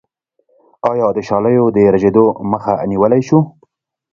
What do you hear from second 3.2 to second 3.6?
شو؟